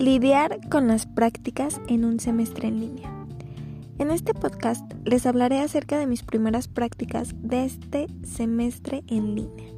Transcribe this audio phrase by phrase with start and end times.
[0.00, 3.12] Lidiar con las prácticas en un semestre en línea.
[3.98, 9.70] En este podcast les hablaré acerca de mis primeras prácticas de este semestre en línea.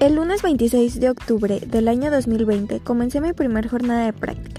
[0.00, 4.55] El lunes 26 de octubre del año 2020 comencé mi primera jornada de prácticas,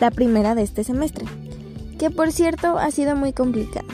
[0.00, 1.24] la primera de este semestre,
[1.98, 3.86] que por cierto ha sido muy complicada.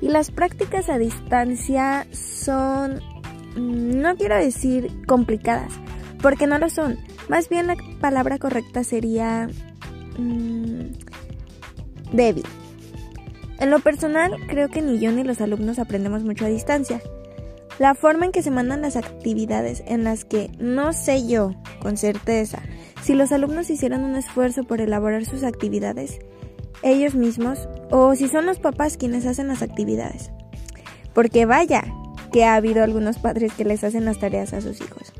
[0.00, 3.00] Y las prácticas a distancia son,
[3.56, 5.72] no quiero decir complicadas,
[6.20, 6.98] porque no lo son.
[7.28, 9.48] Más bien la palabra correcta sería
[10.18, 10.92] mmm,
[12.12, 12.44] débil.
[13.58, 17.00] En lo personal, creo que ni yo ni los alumnos aprendemos mucho a distancia.
[17.78, 21.96] La forma en que se mandan las actividades en las que no sé yo con
[21.96, 22.62] certeza
[23.02, 26.18] si los alumnos hicieron un esfuerzo por elaborar sus actividades
[26.82, 30.30] ellos mismos o si son los papás quienes hacen las actividades.
[31.14, 31.84] Porque vaya
[32.32, 35.12] que ha habido algunos padres que les hacen las tareas a sus hijos.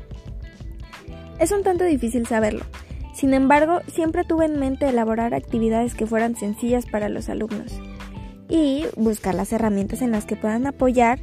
[1.39, 2.65] Es un tanto difícil saberlo.
[3.13, 7.79] Sin embargo, siempre tuve en mente elaborar actividades que fueran sencillas para los alumnos
[8.49, 11.19] y buscar las herramientas en las que puedan apoyar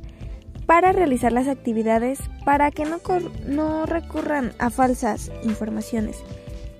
[0.66, 2.98] para realizar las actividades para que no,
[3.46, 6.18] no recurran a falsas informaciones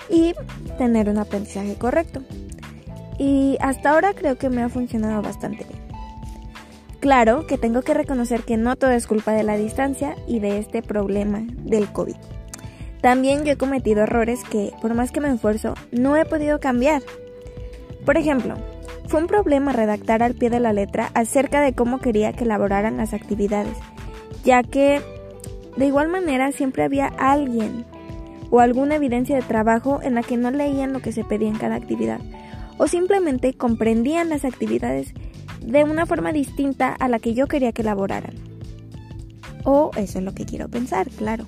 [0.09, 0.35] y
[0.79, 2.23] tener un aprendizaje correcto.
[3.19, 5.85] Y hasta ahora creo que me ha funcionado bastante bien.
[7.01, 10.59] Claro que tengo que reconocer que no todo es culpa de la distancia y de
[10.59, 12.17] este problema del COVID.
[13.03, 17.03] También yo he cometido errores que, por más que me esfuerzo, no he podido cambiar.
[18.07, 18.57] Por ejemplo,
[19.07, 22.97] fue un problema redactar al pie de la letra acerca de cómo quería que elaboraran
[22.97, 23.77] las actividades,
[24.45, 25.01] ya que
[25.77, 27.85] de igual manera siempre había alguien
[28.51, 31.59] o alguna evidencia de trabajo en la que no leían lo que se pedía en
[31.59, 32.21] cada actividad,
[32.79, 35.13] o simplemente comprendían las actividades
[35.61, 38.35] de una forma distinta a la que yo quería que elaboraran.
[39.65, 41.47] O eso es lo que quiero pensar, claro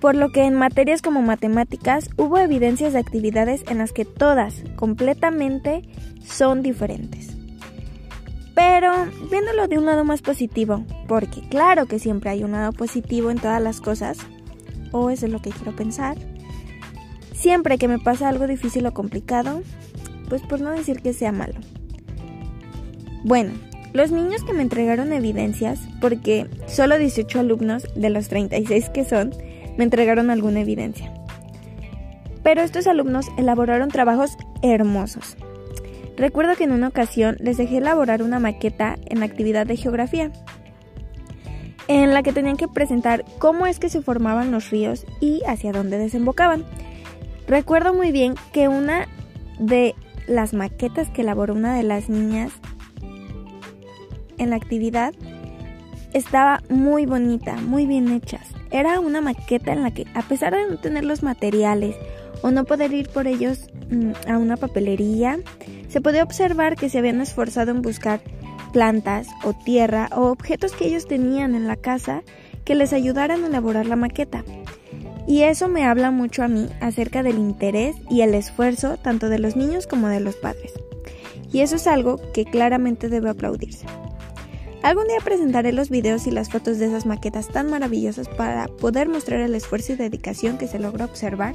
[0.00, 4.62] por lo que en materias como matemáticas hubo evidencias de actividades en las que todas
[4.76, 5.82] completamente
[6.24, 7.36] son diferentes.
[8.54, 8.92] Pero
[9.30, 13.38] viéndolo de un lado más positivo, porque claro que siempre hay un lado positivo en
[13.38, 14.18] todas las cosas,
[14.92, 16.16] o eso es lo que quiero pensar,
[17.32, 19.62] siempre que me pasa algo difícil o complicado,
[20.28, 21.54] pues por no decir que sea malo.
[23.24, 23.52] Bueno,
[23.92, 29.32] los niños que me entregaron evidencias, porque solo 18 alumnos de los 36 que son,
[29.80, 31.10] me entregaron alguna evidencia.
[32.42, 35.38] Pero estos alumnos elaboraron trabajos hermosos.
[36.18, 40.32] Recuerdo que en una ocasión les dejé elaborar una maqueta en la actividad de geografía,
[41.88, 45.72] en la que tenían que presentar cómo es que se formaban los ríos y hacia
[45.72, 46.66] dónde desembocaban.
[47.48, 49.08] Recuerdo muy bien que una
[49.58, 49.94] de
[50.26, 52.52] las maquetas que elaboró una de las niñas
[54.36, 55.14] en la actividad
[56.12, 58.59] estaba muy bonita, muy bien hechas.
[58.70, 61.96] Era una maqueta en la que, a pesar de no tener los materiales
[62.42, 65.38] o no poder ir por ellos mm, a una papelería,
[65.88, 68.20] se podía observar que se habían esforzado en buscar
[68.72, 72.22] plantas o tierra o objetos que ellos tenían en la casa
[72.64, 74.44] que les ayudaran a elaborar la maqueta.
[75.26, 79.38] Y eso me habla mucho a mí acerca del interés y el esfuerzo tanto de
[79.38, 80.72] los niños como de los padres.
[81.52, 83.86] Y eso es algo que claramente debe aplaudirse.
[84.82, 89.08] Algún día presentaré los videos y las fotos de esas maquetas tan maravillosas para poder
[89.08, 91.54] mostrar el esfuerzo y dedicación que se logra observar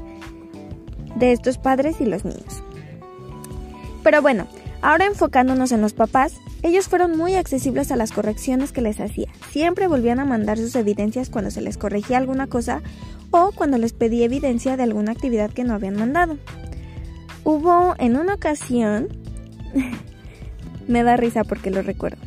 [1.16, 2.64] de estos padres y los niños.
[4.04, 4.48] Pero bueno,
[4.82, 9.28] ahora enfocándonos en los papás, ellos fueron muy accesibles a las correcciones que les hacía.
[9.50, 12.84] Siempre volvían a mandar sus evidencias cuando se les corregía alguna cosa
[13.32, 16.38] o cuando les pedí evidencia de alguna actividad que no habían mandado.
[17.44, 19.08] Hubo en una ocasión,
[20.88, 22.18] me da risa porque lo recuerdo,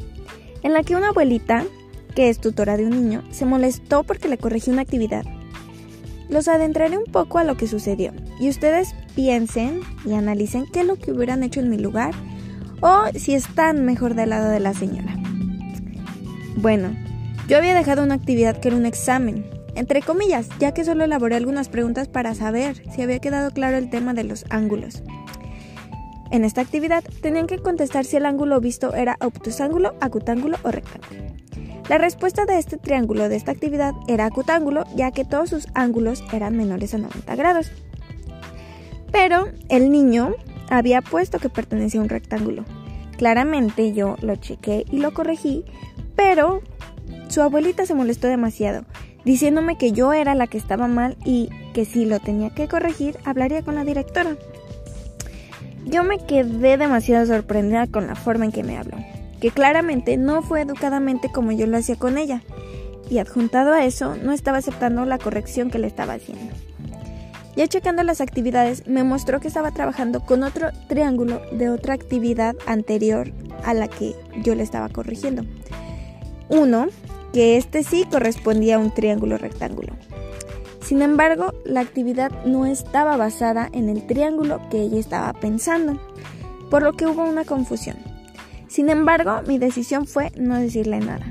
[0.63, 1.65] en la que una abuelita,
[2.15, 5.25] que es tutora de un niño, se molestó porque le corregí una actividad.
[6.29, 10.87] Los adentraré un poco a lo que sucedió y ustedes piensen y analicen qué es
[10.87, 12.13] lo que hubieran hecho en mi lugar
[12.81, 15.17] o si están mejor del lado de la señora.
[16.57, 16.91] Bueno,
[17.49, 21.37] yo había dejado una actividad que era un examen, entre comillas, ya que solo elaboré
[21.37, 25.03] algunas preguntas para saber si había quedado claro el tema de los ángulos.
[26.31, 31.23] En esta actividad tenían que contestar si el ángulo visto era obtusángulo, acutángulo o rectángulo.
[31.89, 36.23] La respuesta de este triángulo de esta actividad era acutángulo, ya que todos sus ángulos
[36.33, 37.73] eran menores a 90 grados.
[39.11, 40.35] Pero el niño
[40.69, 42.67] había puesto que pertenecía a un rectángulo.
[43.17, 45.65] Claramente yo lo chequé y lo corregí,
[46.15, 46.61] pero
[47.29, 48.85] su abuelita se molestó demasiado,
[49.25, 53.17] diciéndome que yo era la que estaba mal y que si lo tenía que corregir
[53.25, 54.37] hablaría con la directora.
[55.89, 58.99] Yo me quedé demasiado sorprendida con la forma en que me habló,
[59.41, 62.43] que claramente no fue educadamente como yo lo hacía con ella,
[63.09, 66.53] y adjuntado a eso no estaba aceptando la corrección que le estaba haciendo.
[67.57, 72.55] Ya checando las actividades, me mostró que estaba trabajando con otro triángulo de otra actividad
[72.67, 73.33] anterior
[73.65, 75.45] a la que yo le estaba corrigiendo.
[76.51, 76.89] Uno,
[77.33, 79.95] que este sí correspondía a un triángulo rectángulo.
[80.83, 86.01] Sin embargo, la actividad no estaba basada en el triángulo que ella estaba pensando,
[86.71, 87.97] por lo que hubo una confusión.
[88.69, 91.31] Sin embargo, mi decisión fue no decirle nada.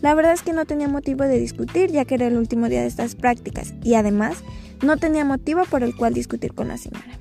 [0.00, 2.82] La verdad es que no tenía motivo de discutir ya que era el último día
[2.82, 4.42] de estas prácticas y además
[4.82, 7.18] no tenía motivo por el cual discutir con la señora.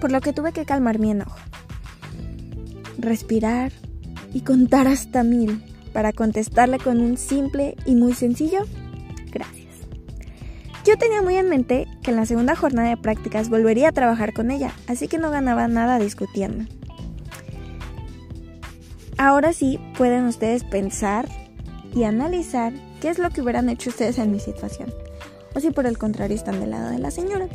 [0.00, 1.38] Por lo que tuve que calmar mi enojo.
[2.98, 3.72] Respirar
[4.32, 5.62] y contar hasta mil
[5.92, 8.60] para contestarle con un simple y muy sencillo
[9.32, 9.67] gracias.
[10.84, 14.32] Yo tenía muy en mente que en la segunda jornada de prácticas volvería a trabajar
[14.32, 16.64] con ella, así que no ganaba nada discutiendo.
[19.18, 21.28] Ahora sí pueden ustedes pensar
[21.92, 24.92] y analizar qué es lo que hubieran hecho ustedes en mi situación,
[25.54, 27.48] o si por el contrario están del lado de la señora.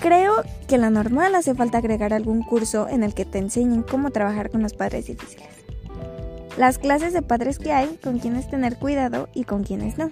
[0.00, 4.10] Creo que la normal hace falta agregar algún curso en el que te enseñen cómo
[4.10, 5.48] trabajar con los padres difíciles.
[6.56, 10.10] Las clases de padres que hay, con quienes tener cuidado y con quienes no.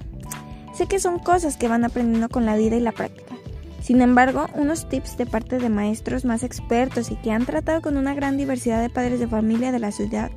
[0.76, 3.34] Sé que son cosas que van aprendiendo con la vida y la práctica.
[3.80, 7.96] Sin embargo, unos tips de parte de maestros más expertos y que han tratado con
[7.96, 10.30] una gran diversidad de padres de familia de la ciudad,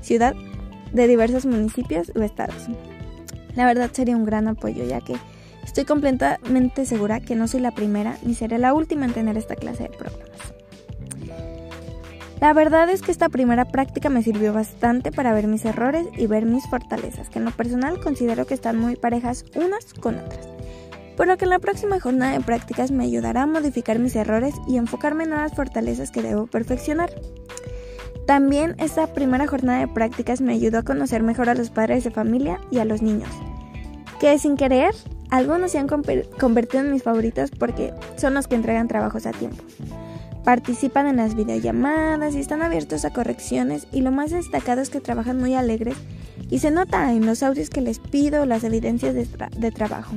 [0.00, 0.34] ciudad
[0.92, 2.66] de diversos municipios o estados.
[3.54, 5.16] La verdad sería un gran apoyo ya que
[5.62, 9.54] estoy completamente segura que no soy la primera ni seré la última en tener esta
[9.54, 10.27] clase de programas.
[12.40, 16.28] La verdad es que esta primera práctica me sirvió bastante para ver mis errores y
[16.28, 20.48] ver mis fortalezas, que en lo personal considero que están muy parejas unas con otras.
[21.16, 24.54] Por lo que en la próxima jornada de prácticas me ayudará a modificar mis errores
[24.68, 27.10] y enfocarme en nuevas fortalezas que debo perfeccionar.
[28.24, 32.12] También esta primera jornada de prácticas me ayudó a conocer mejor a los padres de
[32.12, 33.30] familia y a los niños,
[34.20, 34.94] que sin querer
[35.30, 39.64] algunos se han convertido en mis favoritos porque son los que entregan trabajos a tiempo.
[40.48, 44.98] Participan en las videollamadas y están abiertos a correcciones y lo más destacado es que
[44.98, 45.94] trabajan muy alegres
[46.48, 49.28] y se nota en los audios que les pido las evidencias de,
[49.58, 50.14] de trabajo.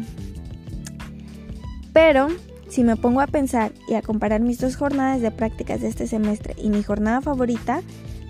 [1.91, 2.29] Pero
[2.69, 6.07] si me pongo a pensar y a comparar mis dos jornadas de prácticas de este
[6.07, 7.81] semestre y mi jornada favorita,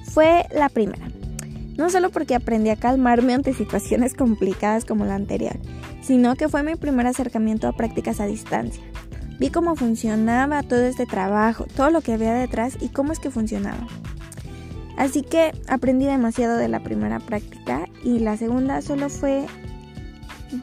[0.06, 1.08] fue la primera.
[1.78, 5.60] No solo porque aprendí a calmarme ante situaciones complicadas como la anterior,
[6.02, 8.82] sino que fue mi primer acercamiento a prácticas a distancia.
[9.42, 13.32] Vi cómo funcionaba todo este trabajo, todo lo que había detrás y cómo es que
[13.32, 13.88] funcionaba.
[14.98, 19.48] Así que aprendí demasiado de la primera práctica y la segunda solo fue,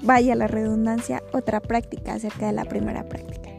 [0.05, 3.51] vaya la redundancia, otra práctica acerca de la primera práctica.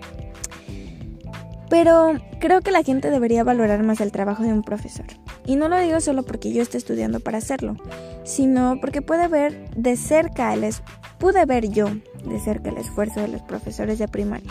[1.69, 5.07] Pero creo que la gente debería valorar más el trabajo de un profesor.
[5.45, 7.75] Y no lo digo solo porque yo esté estudiando para hacerlo,
[8.23, 10.73] sino porque puede ver de cerca el
[11.17, 11.89] pude ver yo
[12.23, 14.49] de cerca el esfuerzo de los profesores de primaria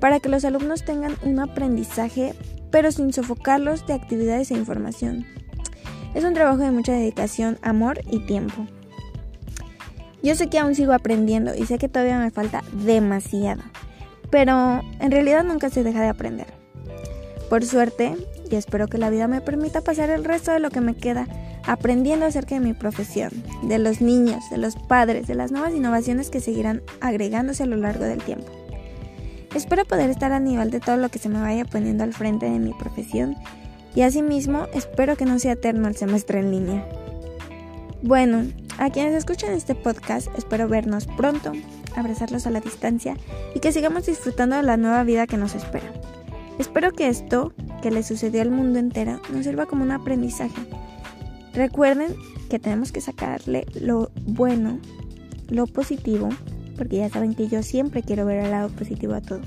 [0.00, 2.34] para que los alumnos tengan un aprendizaje
[2.70, 5.24] pero sin sofocarlos de actividades e información.
[6.14, 8.66] Es un trabajo de mucha dedicación, amor y tiempo.
[10.22, 13.62] Yo sé que aún sigo aprendiendo y sé que todavía me falta demasiado
[14.30, 16.46] pero en realidad nunca se deja de aprender.
[17.48, 18.16] Por suerte,
[18.50, 21.26] y espero que la vida me permita pasar el resto de lo que me queda
[21.64, 23.30] aprendiendo acerca de mi profesión,
[23.62, 27.76] de los niños, de los padres, de las nuevas innovaciones que seguirán agregándose a lo
[27.76, 28.50] largo del tiempo.
[29.54, 32.46] Espero poder estar a nivel de todo lo que se me vaya poniendo al frente
[32.46, 33.36] de mi profesión
[33.94, 36.88] y asimismo espero que no sea eterno el semestre en línea.
[38.02, 38.44] Bueno,
[38.78, 41.52] a quienes escuchan este podcast espero vernos pronto
[41.96, 43.16] abrazarlos a la distancia
[43.54, 45.92] y que sigamos disfrutando de la nueva vida que nos espera.
[46.58, 47.52] Espero que esto,
[47.82, 50.60] que le sucedió al mundo entero, nos sirva como un aprendizaje.
[51.54, 52.14] Recuerden
[52.50, 54.78] que tenemos que sacarle lo bueno,
[55.48, 56.28] lo positivo,
[56.78, 59.40] porque ya saben que yo siempre quiero ver el lado positivo a todo,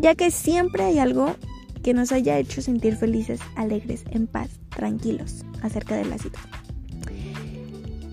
[0.00, 1.36] ya que siempre hay algo
[1.82, 6.58] que nos haya hecho sentir felices, alegres, en paz, tranquilos acerca de la situación.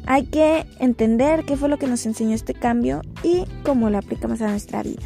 [0.06, 4.42] Hay que entender qué fue lo que nos enseñó este cambio y cómo lo aplicamos
[4.42, 5.02] a nuestra vida.